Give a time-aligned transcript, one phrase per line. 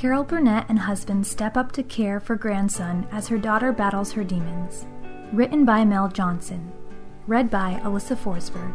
[0.00, 4.24] Carol Burnett and husband step up to care for grandson as her daughter battles her
[4.24, 4.86] demons.
[5.30, 6.72] Written by Mel Johnson.
[7.26, 8.74] Read by Alyssa Forsberg.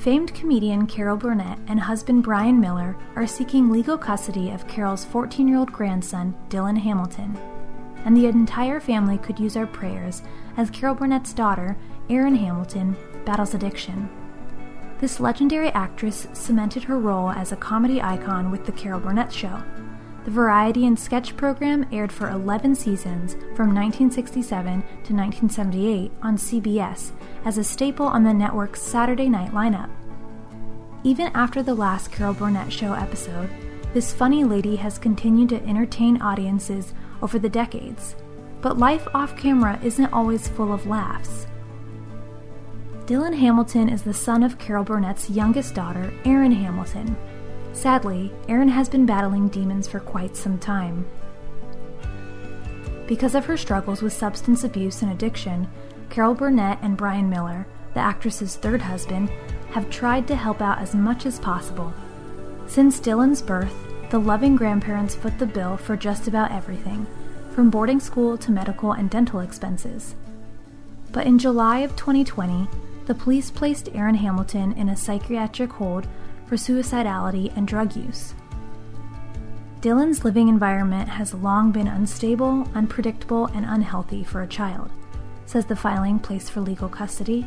[0.00, 5.46] Famed comedian Carol Burnett and husband Brian Miller are seeking legal custody of Carol's 14
[5.46, 7.38] year old grandson, Dylan Hamilton.
[8.04, 10.24] And the entire family could use our prayers
[10.56, 11.76] as Carol Burnett's daughter,
[12.08, 14.10] Erin Hamilton, battles addiction.
[15.00, 19.62] This legendary actress cemented her role as a comedy icon with The Carol Burnett Show.
[20.26, 27.12] The variety and sketch program aired for 11 seasons from 1967 to 1978 on CBS
[27.46, 29.88] as a staple on the network's Saturday night lineup.
[31.02, 33.48] Even after the last Carol Burnett Show episode,
[33.94, 38.16] this funny lady has continued to entertain audiences over the decades.
[38.60, 41.46] But life off camera isn't always full of laughs.
[43.10, 47.16] Dylan Hamilton is the son of Carol Burnett's youngest daughter, Erin Hamilton.
[47.72, 51.04] Sadly, Erin has been battling demons for quite some time.
[53.08, 55.68] Because of her struggles with substance abuse and addiction,
[56.08, 59.28] Carol Burnett and Brian Miller, the actress's third husband,
[59.72, 61.92] have tried to help out as much as possible.
[62.68, 63.74] Since Dylan's birth,
[64.10, 67.08] the loving grandparents foot the bill for just about everything,
[67.56, 70.14] from boarding school to medical and dental expenses.
[71.10, 72.68] But in July of 2020,
[73.10, 76.06] the police placed Erin Hamilton in a psychiatric hold
[76.46, 78.34] for suicidality and drug use.
[79.80, 84.92] Dylan's living environment has long been unstable, unpredictable, and unhealthy for a child,
[85.44, 87.44] says the filing placed for legal custody.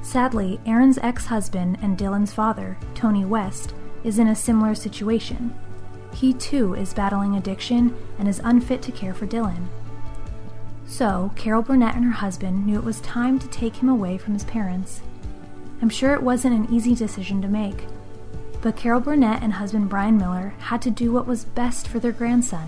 [0.00, 5.54] Sadly, Erin's ex husband and Dylan's father, Tony West, is in a similar situation.
[6.14, 9.66] He too is battling addiction and is unfit to care for Dylan.
[10.96, 14.32] So, Carol Burnett and her husband knew it was time to take him away from
[14.32, 15.02] his parents.
[15.82, 17.84] I'm sure it wasn't an easy decision to make,
[18.62, 22.12] but Carol Burnett and husband Brian Miller had to do what was best for their
[22.12, 22.66] grandson.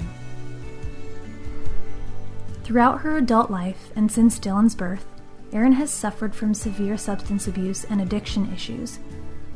[2.64, 5.06] Throughout her adult life and since Dylan's birth,
[5.50, 8.98] Erin has suffered from severe substance abuse and addiction issues,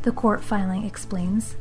[0.00, 1.56] the court filing explains.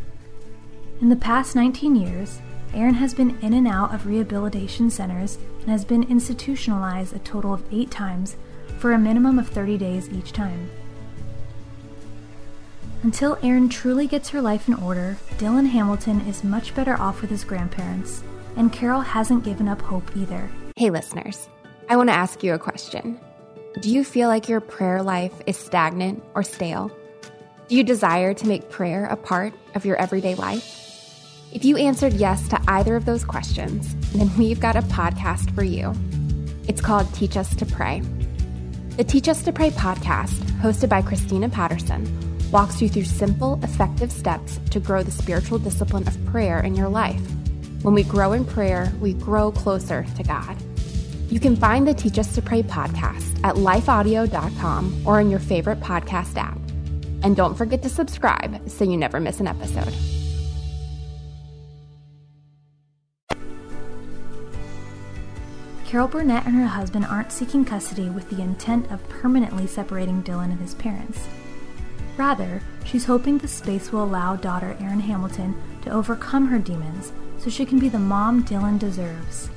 [1.02, 2.40] In the past 19 years,
[2.74, 7.54] Erin has been in and out of rehabilitation centers and has been institutionalized a total
[7.54, 8.38] of eight times
[8.78, 10.70] for a minimum of 30 days each time.
[13.04, 17.30] Until Erin truly gets her life in order, Dylan Hamilton is much better off with
[17.30, 18.24] his grandparents,
[18.56, 20.50] and Carol hasn't given up hope either.
[20.76, 21.50] Hey, listeners,
[21.90, 23.20] I want to ask you a question.
[23.81, 26.92] Do you feel like your prayer life is stagnant or stale?
[27.68, 30.81] Do you desire to make prayer a part of your everyday life?
[31.51, 35.63] If you answered yes to either of those questions, then we've got a podcast for
[35.63, 35.94] you.
[36.67, 38.01] It's called Teach Us to Pray.
[38.95, 42.07] The Teach Us to Pray podcast, hosted by Christina Patterson,
[42.51, 46.88] walks you through simple, effective steps to grow the spiritual discipline of prayer in your
[46.88, 47.22] life.
[47.81, 50.56] When we grow in prayer, we grow closer to God.
[51.29, 55.81] You can find the Teach Us to Pray podcast at lifeaudio.com or in your favorite
[55.81, 56.59] podcast app.
[57.23, 59.94] And don't forget to subscribe so you never miss an episode.
[65.91, 70.46] Carol Burnett and her husband aren't seeking custody with the intent of permanently separating Dylan
[70.46, 71.28] and his parents.
[72.16, 77.50] Rather, she's hoping the space will allow daughter Erin Hamilton to overcome her demons so
[77.50, 79.50] she can be the mom Dylan deserves.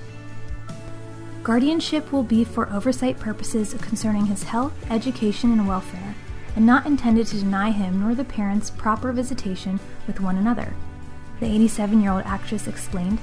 [1.45, 6.17] Guardianship will be for oversight purposes concerning his health, education, and welfare,
[6.57, 9.79] and not intended to deny him nor the parents proper visitation
[10.09, 10.75] with one another,
[11.39, 13.21] the 87 year old actress explained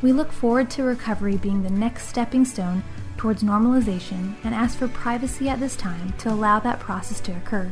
[0.00, 2.82] we look forward to recovery being the next stepping stone
[3.16, 7.70] towards normalization and ask for privacy at this time to allow that process to occur.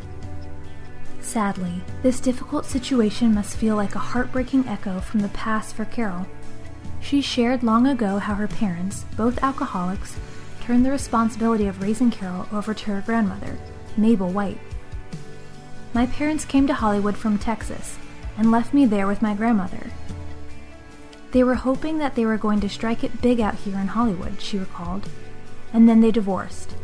[1.20, 6.26] Sadly, this difficult situation must feel like a heartbreaking echo from the past for Carol.
[7.00, 10.16] She shared long ago how her parents, both alcoholics,
[10.60, 13.56] turned the responsibility of raising Carol over to her grandmother,
[13.96, 14.58] Mabel White.
[15.94, 17.98] My parents came to Hollywood from Texas
[18.36, 19.90] and left me there with my grandmother,
[21.36, 24.40] they were hoping that they were going to strike it big out here in Hollywood,
[24.40, 25.06] she recalled.
[25.70, 26.74] And then they divorced.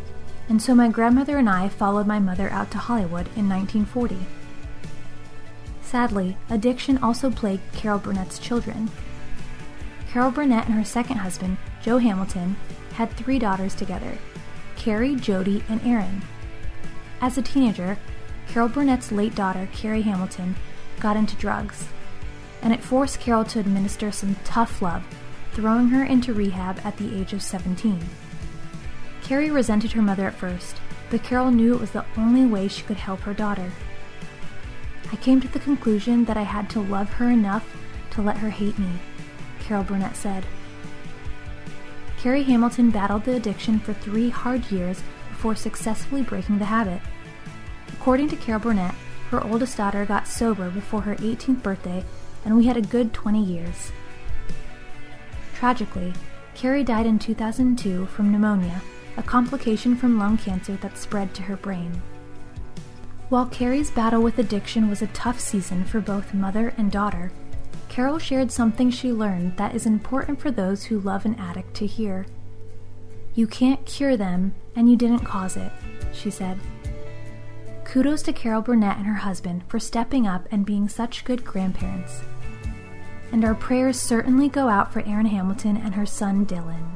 [0.46, 4.18] And so my grandmother and I followed my mother out to Hollywood in 1940.
[5.80, 8.90] Sadly, addiction also plagued Carol Burnett's children.
[10.10, 12.56] Carol Burnett and her second husband, Joe Hamilton,
[12.92, 14.18] had three daughters together
[14.76, 16.20] Carrie, Jody, and Erin.
[17.22, 17.96] As a teenager,
[18.48, 20.56] Carol Burnett's late daughter, Carrie Hamilton,
[21.00, 21.86] got into drugs,
[22.62, 25.04] and it forced Carol to administer some tough love,
[25.52, 28.00] throwing her into rehab at the age of 17.
[29.22, 30.80] Carrie resented her mother at first,
[31.10, 33.70] but Carol knew it was the only way she could help her daughter.
[35.12, 37.64] I came to the conclusion that I had to love her enough
[38.12, 38.90] to let her hate me,
[39.60, 40.46] Carol Burnett said.
[42.18, 47.00] Carrie Hamilton battled the addiction for three hard years before successfully breaking the habit.
[47.92, 48.94] According to Carol Burnett,
[49.30, 52.04] her oldest daughter got sober before her 18th birthday,
[52.44, 53.92] and we had a good 20 years.
[55.54, 56.12] Tragically,
[56.54, 58.82] Carrie died in 2002 from pneumonia,
[59.16, 62.02] a complication from lung cancer that spread to her brain.
[63.28, 67.32] While Carrie's battle with addiction was a tough season for both mother and daughter,
[67.88, 71.86] Carol shared something she learned that is important for those who love an addict to
[71.86, 72.26] hear.
[73.34, 75.72] You can't cure them, and you didn't cause it,
[76.12, 76.58] she said.
[77.84, 82.22] Kudos to Carol Burnett and her husband for stepping up and being such good grandparents.
[83.32, 86.86] And our prayers certainly go out for Erin Hamilton and her son Dylan.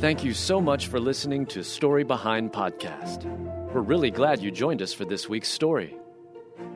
[0.00, 3.24] Thank you so much for listening to Story Behind Podcast.
[3.72, 5.96] We're really glad you joined us for this week's story.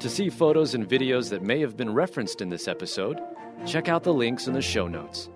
[0.01, 3.21] To see photos and videos that may have been referenced in this episode,
[3.65, 5.29] check out the links in the show notes.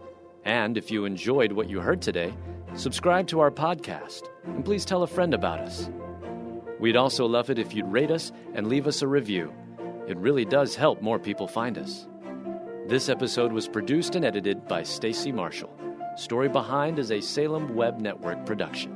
[0.44, 2.34] And if you enjoyed what you heard today,
[2.74, 5.88] subscribe to our podcast and please tell a friend about us.
[6.78, 9.52] We'd also love it if you'd rate us and leave us a review.
[10.06, 12.06] It really does help more people find us.
[12.87, 15.76] This episode was produced and edited by Stacy Marshall.
[16.17, 18.95] Story Behind is a Salem Web Network production.